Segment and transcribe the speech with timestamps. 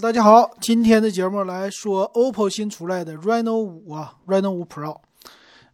[0.00, 5.00] 大家好，今天的节目来说 OPPO 新出来的 Reno 五啊，Reno 五 Pro，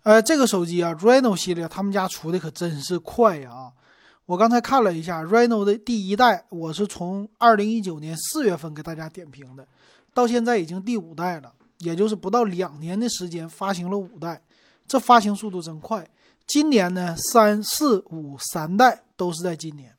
[0.03, 3.73] 呃，这个手机啊，Reno 系列他们家出的可真是快呀啊！
[4.25, 9.69] 我刚才看了一下 Reno 的第一代，我是从二零一九年四月份给大家点评的，
[10.15, 14.41] 到现在已经第五代了，也就是不到两年的时间发行了五代，
[14.89, 16.09] 这发行速度真快。
[16.47, 19.95] 今年呢，三四五三代都是在今年。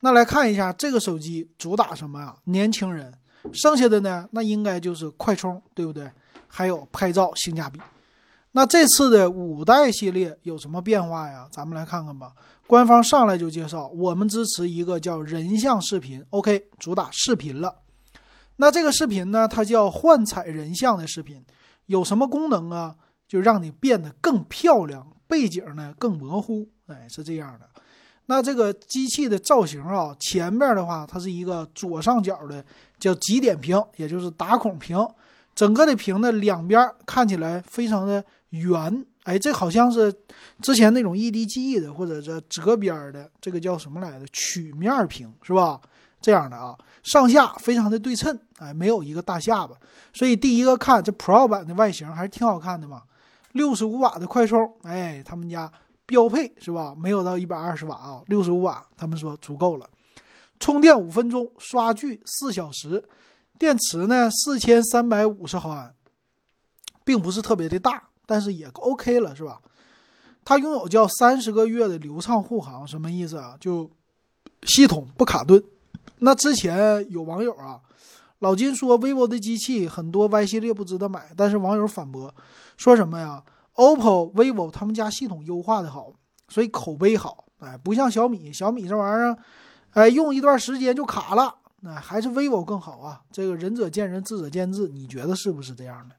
[0.00, 2.34] 那来看一下这个手机主打什么呀？
[2.46, 3.14] 年轻人。
[3.52, 6.10] 剩下的呢，那应该就是快充，对不对？
[6.46, 7.80] 还有拍照性价比。
[8.52, 11.48] 那这次的五代系列有什么变化呀？
[11.50, 12.32] 咱们来看看吧。
[12.66, 17.74] 官方上来就介绍，我们支持一个叫人像视频，OK，主打视频了。
[18.56, 21.42] 那这个视频呢，它叫幻彩人像的视频，
[21.86, 22.94] 有什么功能啊？
[23.26, 27.66] 就让你变得更漂亮，背景呢更模糊，哎，是这样的。
[28.34, 32.64] 那这个机器的造型啊，前面的话它是一个左上角的
[32.98, 34.96] 叫极点屏，也就是打孔屏，
[35.54, 40.10] 整个的屏的两边看起来非常的圆，哎，这好像是
[40.62, 44.24] 之前那种 EDG 的或者是折边的，这个叫什么来着？
[44.32, 45.78] 曲面屏是吧？
[46.22, 49.76] 这样的啊，上下非常的对称，哎，没有一个大下巴，
[50.14, 53.02] 所以第一个看这 Pro 版的外形还是挺好看的嘛。
[53.52, 55.70] 六十五瓦的快充，哎，他们家。
[56.12, 56.94] 标配是吧？
[56.94, 59.88] 没有到一百二十瓦啊，六十五瓦，他们说足够了。
[60.60, 63.02] 充电五分钟，刷剧四小时。
[63.58, 65.94] 电池呢，四千三百五十毫安，
[67.02, 69.62] 并不是特别的大，但是也 OK 了，是吧？
[70.44, 73.56] 它拥有叫三十个月的流畅护航，什么意思啊？
[73.58, 73.90] 就
[74.64, 75.64] 系统不卡顿。
[76.18, 77.80] 那之前有网友啊，
[78.40, 82.34] 老金说 vivo 的机器很多 Y 系列不值得买，但是网友反驳
[82.76, 83.42] 说什么呀
[83.74, 86.12] ？OPPO、vivo 他们家系统优化的好，
[86.48, 87.44] 所以口碑好。
[87.58, 89.38] 哎，不像小米，小米这玩意儿，
[89.92, 91.54] 哎，用一段时间就卡了。
[91.80, 93.22] 那还是 vivo 更好啊。
[93.30, 96.14] 这个仁者见仁，智者见智，你觉得是不是这样的？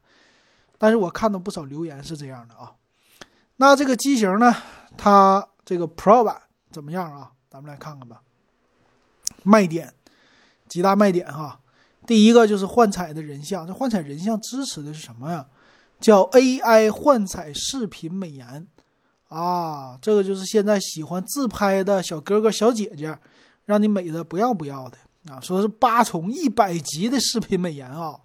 [0.78, 2.72] 但是我看到不少留言是这样的啊。
[3.56, 4.54] 那这个机型呢，
[4.96, 6.40] 它这个 Pro 版
[6.70, 7.32] 怎么样啊？
[7.48, 8.22] 咱们来看看吧。
[9.42, 9.94] 卖点，
[10.66, 11.60] 几大卖点哈。
[12.06, 15.46] 第一个就是幻彩的人像，这幻彩人像支持的是什么呀？
[16.04, 18.68] 叫 AI 幻彩视频美颜，
[19.28, 23.18] 啊，这个就是现在喜欢自拍的小哥哥小姐姐，
[23.64, 24.98] 让你美的不要不要的
[25.32, 25.40] 啊！
[25.40, 28.20] 说是八重一百级的视频美颜啊，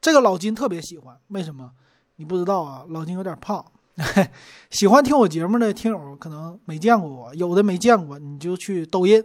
[0.00, 1.70] 这个老金特别喜欢，为什么？
[2.16, 2.84] 你不知道啊？
[2.88, 3.64] 老金有点胖，
[4.70, 9.24] 喜欢听我节目的听友可能没见过我，有的没见过，你就去抖音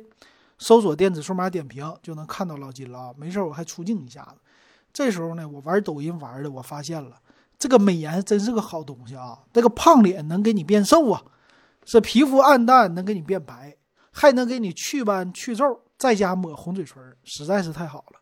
[0.59, 3.13] 搜索“电子数码点评”就能看到老金了啊！
[3.17, 4.35] 没事我还出镜一下子。
[4.93, 7.17] 这时候呢，我玩抖音玩的，我发现了。
[7.57, 9.39] 这个美颜真是个好东西啊！
[9.53, 11.23] 这个胖脸能给你变瘦啊，
[11.85, 13.75] 是皮肤暗淡能给你变白，
[14.11, 18.19] 还能给你祛斑去皱，再加抹红嘴唇，实在是太好了。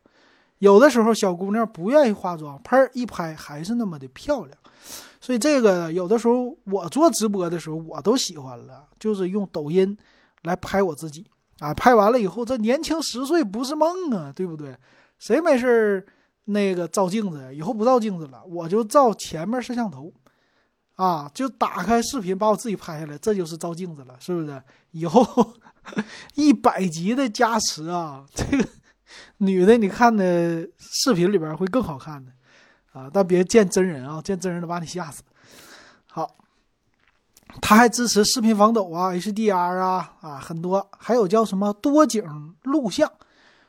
[0.60, 4.58] 有的时候小姑娘不愿意化妆，喷一拍还是那么的漂亮。
[5.20, 9.98] 所以这个有的时候我做直播的时候，我都喜欢了，就是用抖音
[10.44, 11.26] 来拍我自己
[11.60, 11.74] 啊。
[11.74, 14.78] 拍完了以后，这年轻十岁不是梦啊，对不对？
[15.18, 16.06] 谁没事儿？
[16.46, 20.12] 那个照镜子，以后不照镜子了，我就照前面摄像头，
[20.96, 24.62] 啊，就打开视频把我自己拍下来，这就是照镜子了，是不是？
[24.92, 25.54] 以后
[26.36, 28.68] 一百级的加持啊，这个
[29.38, 32.32] 女的你看的视频里边会更好看的
[32.92, 35.24] 啊，但别见真人啊，见真人的把你吓死。
[36.06, 36.36] 好，
[37.62, 42.24] 它还支持视频防抖啊，HDR 啊啊，很多，还有叫什么多景
[42.64, 43.12] 录像。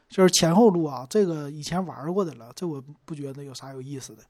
[0.09, 4.23] 就是前后录啊，这个以前玩过的了，这我不觉得有啥有意思的。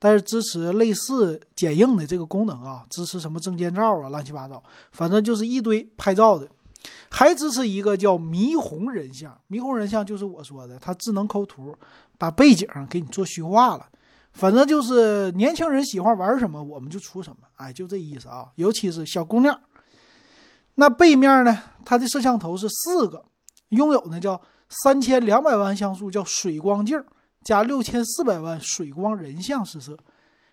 [0.00, 4.62] 但是支持类似剪映的这个功能啊，支持什么证件照啊，乱七八糟，
[4.92, 6.48] 反正就是一堆拍照的。
[7.10, 11.76] 还支持一个叫霓虹人像，霓虹人像就是我说的，它智能抠图，
[12.16, 13.88] 把背景给你做虚化了。
[14.32, 18.48] 反正就是年轻人喜欢玩什么，我们就出什么，哎，就这意思啊。
[18.54, 19.60] 尤其是小姑娘。
[20.76, 23.24] 那背面呢，它的摄像头是四个，
[23.70, 24.40] 拥有呢叫。
[24.68, 27.02] 三千两百万像素叫水光镜，
[27.42, 29.96] 加六千四百万水光人像试色，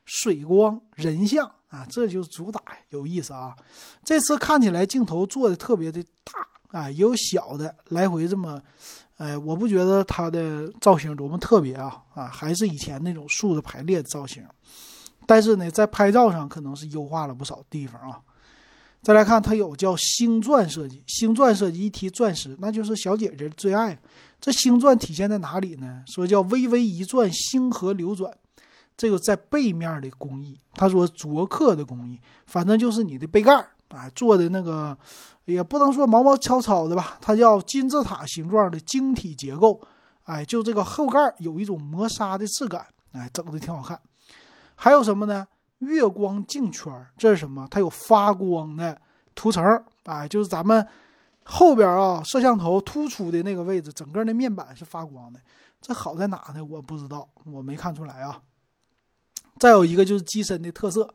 [0.06, 3.56] 水光人像啊，这就是主打有意思啊！
[4.04, 8.62] 这次看起来镜头做的特别的大啊，也有小的来回这么，
[9.18, 14.46] 哎，我不觉得它的造型多么特别啊啊，还是以前那种竖着排列的造型，
[15.26, 18.22] 但是呢，在拍照上可能是优化了不少地方啊。
[19.06, 23.96] 再来看，它有叫星钻设计，星钻设计一提钻石，那就是小姐姐最爱。
[24.42, 26.04] 这星钻体现在哪里呢？
[26.08, 28.36] 说叫微微一转，星河流转，
[28.98, 33.54] 这个在背面的工艺，他说琢刻的工艺，反正就是你的背盖
[33.90, 34.98] 啊做的那个，
[35.46, 39.80] 也不能说毛毛糙糙的吧，它叫金字塔形状的晶体结构
[40.24, 44.00] 哎，就这个后盖有一种磨砂的质感，哎，整的挺好看。
[44.74, 45.48] 还有什么呢？
[45.80, 47.68] 月光镜圈，这是什么？
[47.70, 49.00] 它有发光的
[49.34, 49.64] 涂层，
[50.04, 50.88] 哎，就是咱们
[51.44, 55.40] 后边啊摄像头突出的那个位置，整个那面板是发光的。
[55.82, 56.64] 这好在哪呢？
[56.64, 58.42] 我不知道，我没看出来啊。
[59.60, 61.14] 再有一个就是机身的特色，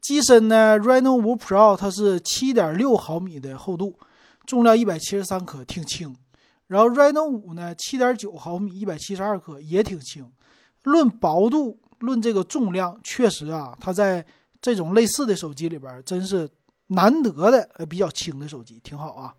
[0.00, 3.98] 机身呢，Reno 5 Pro 它是7.6毫米的厚度，
[4.46, 6.16] 重量173克，挺轻。
[6.66, 10.30] 然后 Reno 5呢，7.9毫米，172克，也挺轻。
[10.84, 14.24] 论薄度，论这个重量，确实啊，它在
[14.60, 16.48] 这种类似的手机里边，真是
[16.88, 19.34] 难得的呃比较轻的手机，挺好啊。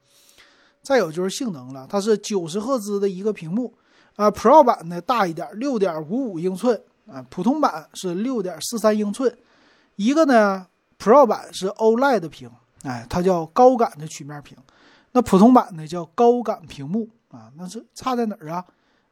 [0.81, 3.73] 再有就是性能了，它是九十赫兹的一个屏幕。
[4.15, 9.37] 啊，Pro 版呢大一点，六点五五英寸啊，普通版是六点四三英寸。
[9.97, 10.65] 一个呢
[10.97, 12.49] ，Pro 版是 OLED 屏，
[12.83, 14.57] 哎，它叫高感的曲面屏。
[15.11, 18.63] 那普通版呢叫高感屏幕啊，那是差在哪儿啊？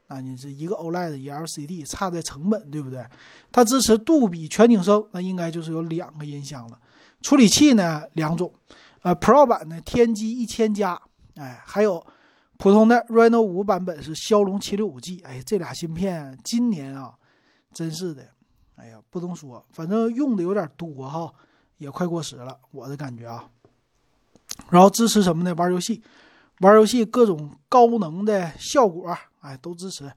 [0.08, 3.04] 啊，你是一个 OLED，一 LCD，差在成本，对不对？
[3.50, 6.78] 它支持杜比全景声，那应该就是有两个音箱了。
[7.22, 8.52] 处理器呢两种，
[9.02, 11.00] 呃，Pro 版呢天玑一千加，
[11.36, 12.04] 哎，还有。
[12.56, 17.12] 普通的 Reno 五版本是骁龙七六五 G，哎，这俩芯片今年啊，
[17.72, 18.22] 真是的，
[18.76, 21.34] 哎呀，不能说，反正用的有点多哈，
[21.78, 23.50] 也快过时了，我的感觉啊。
[24.70, 25.52] 然后支持什么呢？
[25.56, 26.00] 玩游戏，
[26.60, 29.12] 玩游戏各种高能的效果，
[29.44, 30.10] 哎，都支持。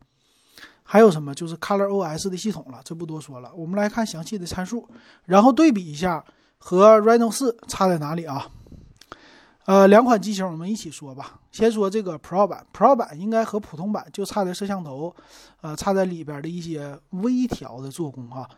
[0.89, 1.35] 还有什么？
[1.35, 3.51] 就是 Color OS 的系统了，这不多说了。
[3.53, 4.87] 我们来看详细的参数，
[5.25, 6.23] 然后对比一下
[6.57, 8.49] 和 Reno 四差在哪里啊？
[9.65, 11.41] 呃，两款机型我们一起说吧。
[11.51, 15.13] 先说这个 Pro 版，Pro 版应该和普通版就差在摄像头，
[15.59, 18.49] 呃，差在里边的一些微调的做工哈。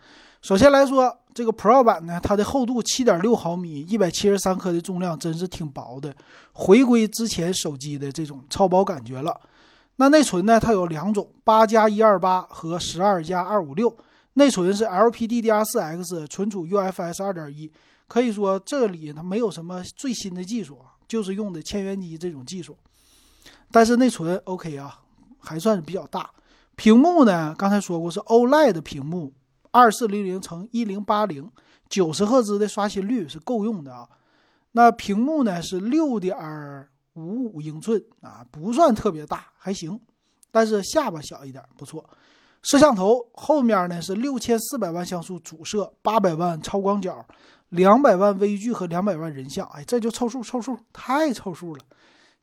[0.43, 6.15] 首先来说，这个 Pro 版呢，它的厚度七点六毫米，一百七十三克的重量，真是挺薄的，
[6.53, 9.41] 回归之前手机的这种超薄感觉了。
[9.99, 13.95] 那内存呢，它有两种，八加一二八和十二加二五六。
[14.33, 17.71] 内存是 LPDDR4X，存储 UFS 二点一。
[18.07, 20.79] 可以说这里它没有什么最新的技术。
[21.07, 22.77] 就是用的千元机这种技术，
[23.71, 24.99] 但是内存 OK 啊，
[25.39, 26.29] 还算是比较大。
[26.75, 29.33] 屏幕呢，刚才说过是 OLED 的屏幕，
[29.71, 31.49] 二四零零乘一零八零，
[31.89, 34.07] 九十赫兹的刷新率是够用的啊。
[34.73, 36.37] 那屏幕呢是六点
[37.19, 39.99] 五五英寸啊，不算特别大，还行。
[40.51, 42.07] 但是下巴小一点，不错。
[42.61, 47.25] 摄像头后面呢是六千四百万像素主摄，八百万超广角。
[47.69, 51.85] 两百万微距和两百万人像，哎，这就凑数凑数，太凑数了。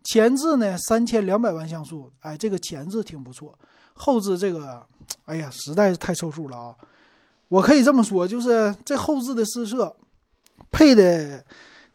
[0.04, 3.58] 前置呢，三千两百万像素，哎，这个前置挺不错。
[3.94, 4.86] 后置这个，
[5.24, 6.76] 哎呀，实在是太凑数了啊！
[7.48, 9.96] 我可以这么说，就是这后置的四摄
[10.70, 11.44] 配的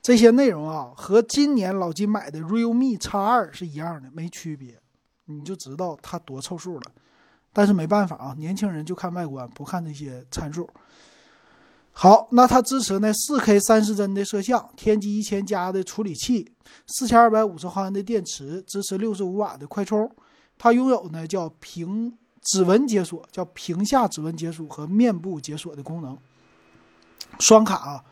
[0.02, 4.80] 这些内容啊，和今年老金买的 Realme X 二是一样的，没区别。
[5.26, 6.92] 你就知道它多凑数了。
[7.54, 10.70] 但是没办法啊，年轻人就看外观，不看那些参数。
[11.92, 16.50] 好，那它支持呢四 K 三十帧的摄像，天玑一千加的处理器，
[16.88, 20.10] 四千二百五十毫安的电池，支持六十五瓦的快充。
[20.58, 26.18] 它拥有呢叫屏指纹解锁，叫屏下指纹解锁和面部解锁的功能。
[27.40, 28.04] 双卡啊，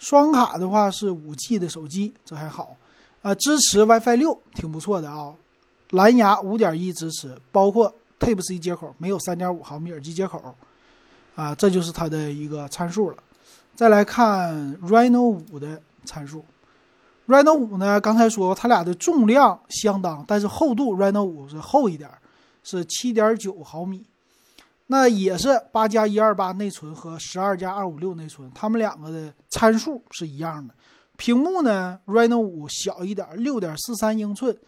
[0.00, 2.74] 双卡的话是五 G 的手机，这还好
[3.20, 3.34] 啊。
[3.34, 5.34] 支持 WiFi 六，挺不错的啊。
[5.90, 10.54] 蓝牙五点一支持，包括 Type C 接口，没有三点五毫米耳机接口。
[11.36, 13.16] 啊，这就是它的一个参数了。
[13.74, 16.44] 再来看 Reno 五的参数
[17.28, 22.10] ，Reno 五呢，刚才说它俩的重量相当，但是厚度 Reno 五是厚一点，
[22.64, 24.02] 是七点九毫米。
[24.92, 30.74] 那也是八加一二八内存和十二加二五六内存，它们两个的参数是一样的。
[31.16, 34.58] 屏幕呢，Reno 五小一点，六点四三英寸。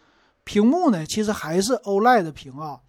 [0.45, 2.79] 屏幕呢，其实还是 OLED 屏啊。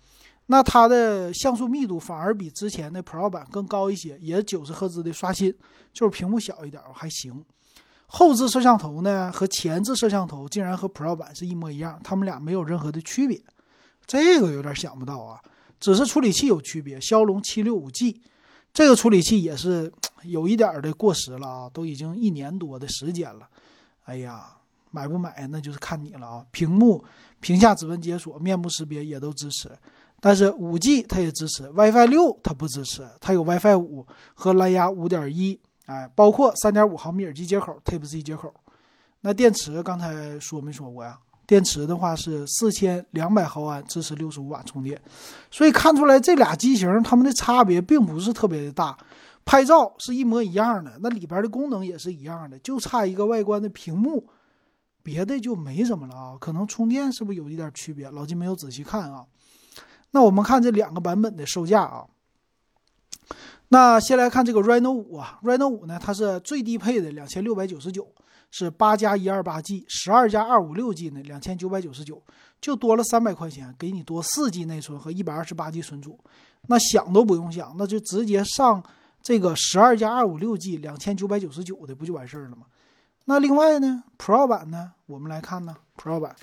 [0.47, 5.53] 那它的像素密度反而比之前的 Pro 版更高一些，也是九十赫兹的刷新，
[5.93, 7.45] 就是屏幕小一点还行。
[8.07, 13.43] 后置摄像头呢和前置摄像头竟然和 Pro 版是一模一样，它们俩没有任何的区别，
[14.07, 15.41] 这个有点想不到啊。
[15.85, 18.19] 只是处理器有区别，骁龙七六五 G
[18.73, 23.47] 这个处理器也是有一点的过时了啊，都已经一年多的时间了。
[24.05, 24.47] 哎呀，
[24.91, 26.47] 买不买那就是看你了啊。
[26.53, 27.05] 屏幕
[27.39, 29.71] 屏下指纹解锁、面部识别也都支持。
[30.23, 38.55] 但是五 G 它也支持，WiFi 六它不支持，它有 WiFi 五和蓝牙五点一，哎，包括三点五毫米耳机接口，Type C 接口。
[39.21, 41.19] 那电池刚才说没说过呀？
[41.47, 45.01] 电池的话是四千两百毫安，支持六十五瓦充电。
[45.51, 48.97] 所以看出来这俩机型它们的差别并不是特别的大，
[49.45, 54.27] 拍照是一模一样的，那里边的功能也是一样的，就差一个外观的屏幕，
[55.03, 56.37] 别的就没什么了啊。
[56.41, 58.11] 可能充电是不是有一点区别？
[58.11, 59.25] 老金没有仔细看啊。
[60.13, 62.05] 那我们看这两个版本的售价啊。
[63.69, 68.07] 那先来看这个 Reno 五啊，Reno 五呢，它是最低配的两千六百九十九，
[68.57, 72.23] 是八加一二八 G，十二加二五六 G 呢两千九百九十九，
[72.61, 76.17] 就多了三百块钱，给你多四 G 内存和一百二十八 G 存储。
[76.69, 78.81] 那想都不用想，那就直接上
[79.21, 82.67] 这个十二加二五六 G 两千九百九十九的，不就完事儿了吗？
[83.25, 86.37] 那另外呢，Pro 版呢，我们来看呢，Pro 版，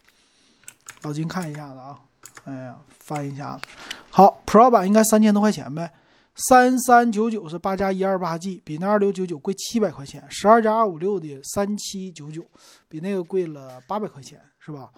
[1.03, 1.97] 老金看一下子啊，
[2.43, 3.63] 哎呀，翻一下子，
[4.09, 5.93] 好，Pro 版应该三千多块钱呗。
[6.35, 10.23] 三三九九是八加一二八 G，比那二六九九贵七百块钱。
[10.29, 12.43] 十二加二五六的三七九九，
[12.87, 14.89] 比那个贵了八百块钱，是吧？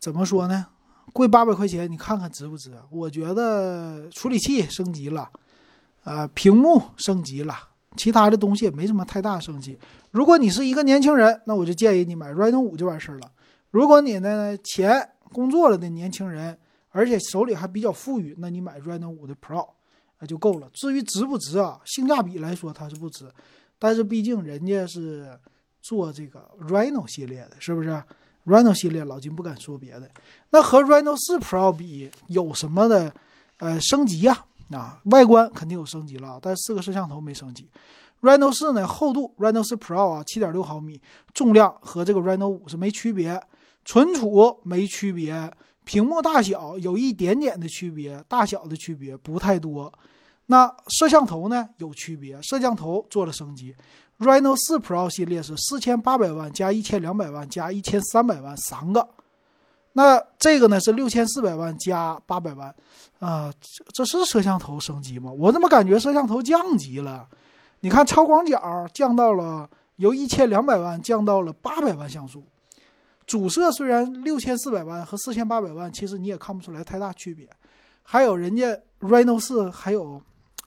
[0.00, 0.66] 怎么说呢？
[1.12, 2.72] 贵八百块钱，你看看值不值？
[2.90, 5.30] 我觉得处理器升级了，
[6.04, 7.54] 呃，屏幕升级了，
[7.96, 9.78] 其他的东西也没什么太大升级。
[10.10, 13.30] 如果你是一个年轻人，那我就建议你买 Reno 五就完事儿了。
[13.70, 16.58] 如果你呢钱工作了的年轻人，
[16.90, 19.68] 而且手里还比较富裕，那你买 Reno 五的 Pro。
[20.20, 20.70] 那就够了。
[20.72, 21.80] 至于值不值啊？
[21.84, 23.28] 性价比来说，它是不值。
[23.78, 25.38] 但是毕竟人家是
[25.80, 28.02] 做这个 Reno 系列的，是不是
[28.46, 30.10] ？Reno 系列老金不敢说别的。
[30.50, 33.12] 那和 Reno 四 Pro 比有什么的？
[33.58, 37.68] 呃，升级呀，啊，外观肯定有升级了，但是四个摄像头没升级。
[38.22, 40.98] Reno 四呢，厚度 Reno 四 Pro 啊，七点六毫米，
[41.34, 43.38] 重量和这个 Reno 五是没区别，
[43.84, 45.52] 存储没区别。
[45.90, 49.92] 屏幕大小有一点点的区别，大小的区别不太多。
[50.46, 53.74] 那摄像头呢有区别，摄像头做了升级。
[54.20, 59.08] Reno 4 Pro 系列是四千八百万加一千两百万加一千三百万三个，
[59.94, 62.72] 那这个呢是六千四百万加八百万
[63.18, 65.32] 啊，这这是摄像头升级吗？
[65.32, 67.26] 我怎么感觉摄像头降级了？
[67.80, 72.44] 你看超广角降到了由一千两百万降到了八百万像素。
[73.30, 77.48] 主摄虽然六千四百万和四千八百万，其实你也看不出来太大区别。
[78.02, 80.20] 还有人家 Reno 四还有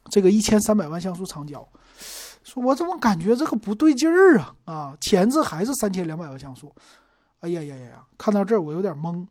[0.10, 1.67] 这个一千三百万像素长焦，
[2.41, 4.55] 说我怎么感觉这个不对劲儿啊？
[4.63, 6.74] 啊，前置还是三千两百万像素。
[7.41, 8.08] 哎呀呀呀呀！
[8.17, 9.27] 看到这儿我有点懵。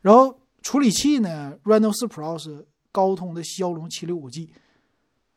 [0.00, 4.52] 然后处理器呢，Reno 四 Pro 是高通的骁龙七六五 G。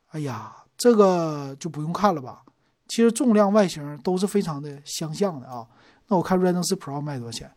[0.10, 2.44] 哎呀，这个就不用看了吧？
[2.88, 5.66] 其实重量、外形都是非常的相像的啊。
[6.12, 7.50] 那我看 Reno 4 Pro 卖多少钱？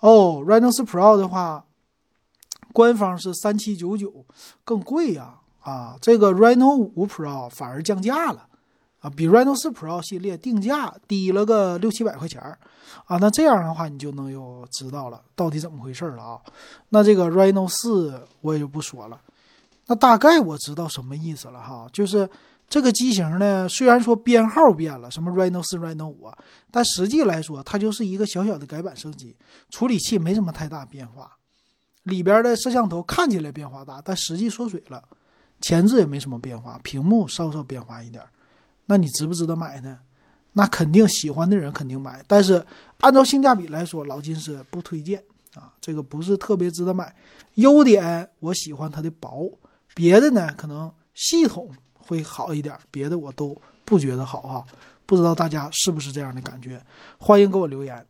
[0.00, 1.64] 哦，Reno 4 Pro 的话，
[2.74, 4.26] 官方是三七九九，
[4.62, 5.36] 更贵呀！
[5.60, 8.46] 啊，这个 Reno 5 Pro 反而降价了，
[9.00, 12.58] 啊，比 Reno 4 Pro 系列定价低了个六七百块钱儿，
[13.06, 16.38] 啊，那这样的话你就能有知道了到底怎么回事了啊？
[16.90, 19.18] 那这个 Reno 4我也就不说了，
[19.86, 22.28] 那大概我知道什么意思了哈，就是。
[22.74, 26.36] 这个机型呢，虽然说编号变了，什么 Reno 四、Reno 五啊，
[26.72, 29.36] 但实际来说，它就是一个小小的改版升级，
[29.70, 31.30] 处理器没什么太大变化，
[32.02, 35.00] 里边的摄像头看起来变化大，但实际缩水了，
[35.60, 38.20] 前置也没什么变化，屏幕稍稍变化一点。
[38.86, 40.00] 那你值不值得买呢？
[40.54, 42.66] 那肯定喜欢的人肯定买，但是
[43.02, 45.22] 按照性价比来说，老金是不推荐
[45.54, 47.14] 啊，这个不是特别值得买。
[47.54, 49.60] 优点我喜欢它的薄，
[49.94, 51.70] 别的呢可能系统。
[52.06, 54.64] 会好一点，别的我都不觉得好哈，
[55.06, 56.80] 不知道大家是不是这样的感觉？
[57.18, 58.06] 欢迎给我留言。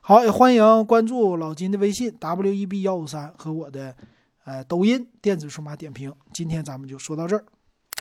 [0.00, 3.94] 好，也欢迎关注老金的微信 w e b 幺五三和我的
[4.44, 6.12] 呃抖音电子数码点评。
[6.32, 7.44] 今天咱们就说到这儿。